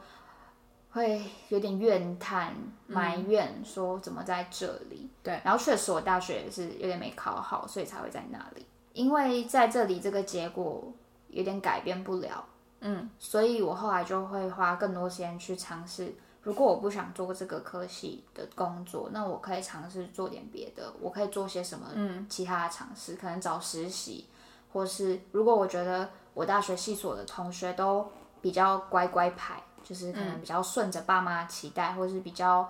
[0.92, 2.54] 会有点怨叹、
[2.88, 5.10] 埋怨，说怎么在这里？
[5.22, 8.66] 对，然后确实我大学也是有点没考好，所以才会在那里。
[8.94, 10.92] 因为在这里这个结果
[11.30, 12.44] 有点改变不了，
[12.82, 16.14] 嗯，所以我后来就会花更多时间去尝试。
[16.50, 20.92] 如果我不想做这个科系的工作，那我可以尝试做点别的。
[21.00, 21.86] 我可以做些什么？
[21.94, 24.26] 嗯，其他的尝试，可能找实习，
[24.74, 32.68] 或是如果我觉得我大学系所的同学都比较乖乖牌，就是可能比较顺着爸妈期待，或是比较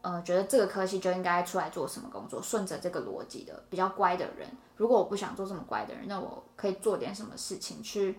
[0.00, 4.48] 呃觉得这个科系就应该出来做什么工作，顺着这个逻辑的比较乖的人。
[4.78, 8.18] 如果我不想做这么乖的人，那我可以做点什么事情去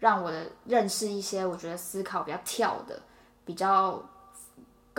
[0.00, 3.00] 让我的认识一些我觉得思考比较跳的，
[3.46, 4.02] 比较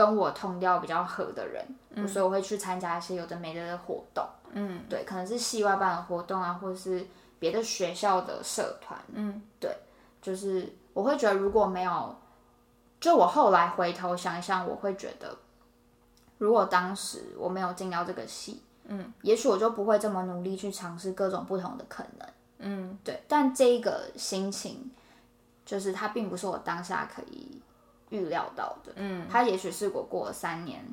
[0.03, 4.25] 跟我通调比较合的人，所以我会去参加一些有的没的的活动。
[4.51, 7.05] 嗯，对，可能是系外办的活动啊，或者是
[7.37, 8.99] 别的学校的社团。
[9.13, 9.77] 嗯，对，
[10.19, 12.15] 就是我会觉得如果没有，
[12.99, 15.37] 就我后来回头想一想，我会觉得，
[16.39, 22.27] 如果当时我没有进到这个系，嗯，也许我就不会这么努力去尝试各种不同的可能。
[22.57, 24.89] 嗯，对，但这个心情，
[25.63, 27.61] 就是它并不是我当下可以
[28.11, 28.93] 预料到的。
[28.95, 30.85] 嗯，他也许是我过了三年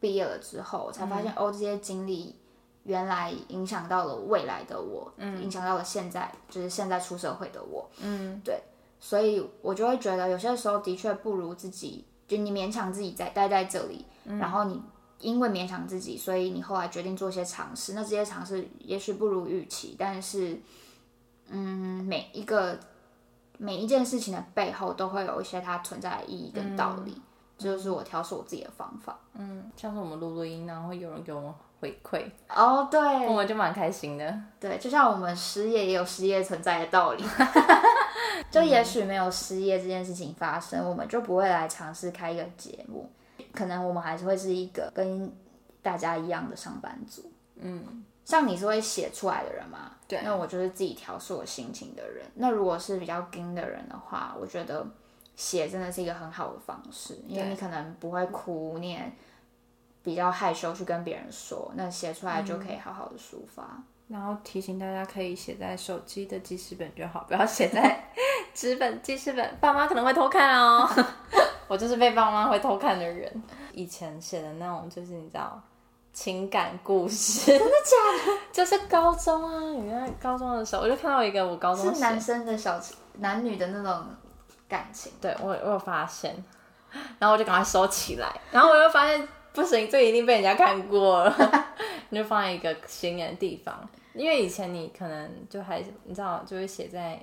[0.00, 2.36] 毕业了之后，才发现、哦，这些经历
[2.84, 7.90] 原来影响到了未来的我，嗯，影响到了现在，就是现在出社会的我。
[8.00, 8.62] 嗯，对，
[9.00, 14.80] 所以我就会觉得有些时候的确不如自己，就你勉强自己在待在这里，然后你。
[15.20, 17.92] 因为勉强自己，所以你后来决定做一些尝试。
[17.92, 20.56] 那这些尝试也许不如预期，但是，
[21.48, 22.78] 嗯，每一个
[23.58, 27.20] 每一件事情的背后都会有一些它存在的意义跟道理。
[27.58, 29.18] 这就是我调试我自己的方法。
[29.34, 34.42] 嗯，像是我们录录音，然后有人给我们回馈，哦，对我们就蛮开心的。
[34.60, 37.24] 对，就像我们失业也有失业存在的道理。
[38.48, 43.10] 就也许没有失业这件事情发生，我们就不会来尝试开一个节目。
[43.52, 45.30] 可能我们还是会是一个跟
[45.82, 47.28] 大家一样的上班族。
[47.56, 49.90] 嗯，像你是会写出来的人嘛？
[50.06, 52.22] 对那我就是自己调试我心情的人。
[52.34, 54.86] 那如果是比较硬的人的话，我觉得
[55.34, 59.12] 写真的是一个很好的方式，因为你可能不会哭，你也
[60.02, 63.82] 比较害羞去跟别人说，那写出来就可以好好的抒发。
[64.08, 68.12] 然后提醒大家可以写在手机的记事本就好，不要写在
[68.52, 70.86] 纸本记事本，爸妈可能会偷看哦。
[71.66, 73.42] 我就是被爸妈会偷看的人。
[73.72, 75.58] 以前写的那种就是你知道
[76.20, 78.38] 情感故事，真的假的？
[78.52, 82.80] 就是高中啊，你在高中的时候，我就看到一个我高中是男生的小
[83.18, 84.04] 男女的那种
[84.68, 85.12] 感情。
[85.20, 86.34] 对我我有发现，
[87.20, 91.66] 然后我就赶快收起来，然后我又发现不行，这一定被人家看过了，
[92.10, 97.22] 你就放在一个显眼的地方，因为以前你可能就还你知道，就会写在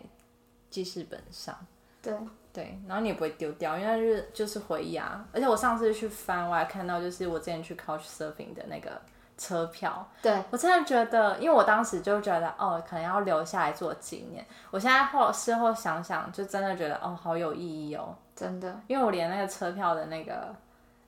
[0.69, 1.53] 记事本上，
[2.01, 2.13] 对，
[2.55, 5.25] 对，然后你也不会丢掉，因为它就是就是回忆啊。
[5.33, 8.89] 而且我上次去翻，我还看到就是我之前去 Couch Surfing 的那个
[9.37, 14.45] 车票，对我真的觉得，因为我当时就觉得哦，可能要留下来做纪念。
[14.71, 18.15] 我现在后事后想想，就真的觉得哦，好有意义哦。
[18.33, 20.55] 真的，因为我连那个车票的那个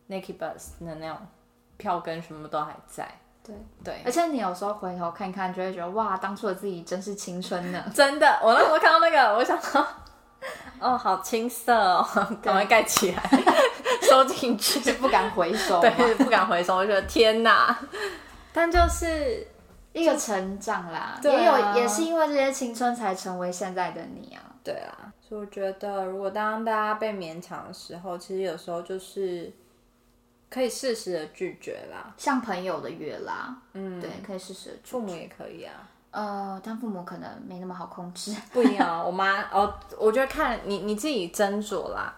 [0.07, 1.17] Nike Bus 的那种
[1.77, 3.07] 票根什么都还在。
[3.43, 7.81] 对对，而且你有时候回头看看，就会觉得哇，当初的自己真是青春呢。
[7.95, 9.87] 真的，我那时候看到那个，我想说，
[10.79, 12.07] 哦，好青涩哦，
[12.41, 13.23] 赶快盖起来，
[14.01, 17.77] 收进去，是不敢回收，对，不敢回收，我觉得天哪！
[18.53, 19.45] 但就是
[19.93, 21.19] 一个成长啦，啊。
[21.23, 24.41] 也有也是因为这些青春才成为现在的你啊。
[24.63, 29.51] 对啊，所以我觉得，如果当大家被勉强的时候，其实有时候就是
[30.49, 32.13] 可以适时的拒绝啦。
[32.17, 38.35] 像朋友的约啦，嗯，对，可以适时的拒父母也可以啊，呃，当父母可能没那么好控制。
[38.53, 39.03] 不一样啊。
[39.03, 42.13] 我妈哦，我觉得看你你自己斟酌啦。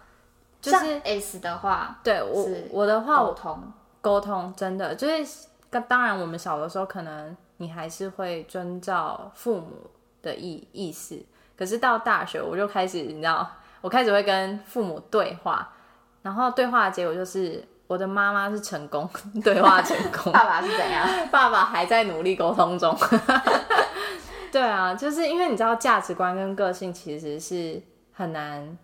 [0.62, 3.64] 就是 S 的话，对我我的话，我沟通，
[4.02, 5.48] 沟通真的就是，
[5.88, 9.90] 当然我们小的时候可能你还是会遵照父母
[10.22, 11.18] 的意意思，
[11.58, 15.70] 可是到大学我就开始，你知道，我开始会跟父母对话，
[16.24, 19.10] 然后对话的结果就是我的妈妈是成功
[19.42, 21.08] 对话成功， 爸爸是怎样？
[21.32, 22.94] 爸爸还在努力沟通中。
[24.52, 27.82] 对啊，就是因为你知道价值观跟个性其实是
[28.12, 28.78] 很难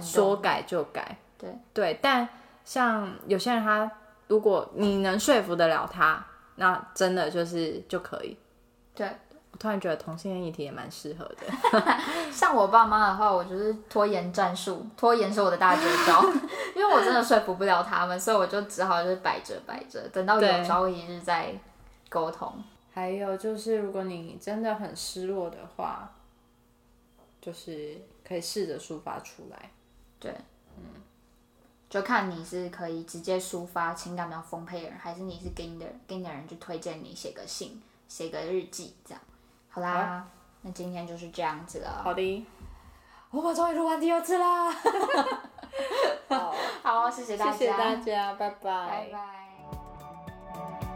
[0.00, 1.16] 说改就改。
[1.38, 2.28] 对对，但
[2.64, 3.90] 像有些人他，
[4.28, 6.24] 如果你能说服得了他，
[6.56, 8.36] 那真的就是就可以。
[8.94, 9.06] 对，
[9.50, 11.82] 我突然觉得同性恋议题也蛮适合的。
[12.30, 16.22] 像我爸妈的话，我就是拖延战术，拖延是我的大绝招，
[16.76, 21.52] 因为我真的说服不了他们，所以我就只好就是摆着摆着，等到有朝一日再
[22.08, 22.52] 沟通。
[22.94, 26.12] 还有就是，如果你真的很失落的话，
[27.40, 29.70] 就是可以试着抒发出来。
[30.20, 30.30] 对，
[30.76, 30.84] 嗯，
[31.88, 39.22] 就看你是可以直接抒发情感比较丰沛的人，还是你是给你的给你的人就推荐你写个信、写个日记这样。
[39.70, 40.28] 好啦，
[40.60, 42.02] 那今天就是这样子了。
[42.04, 42.46] 好的，
[43.30, 44.70] 我们终于录完第二次啦！
[46.28, 50.91] 好，好，谢谢大家，谢谢大家，拜拜拜拜。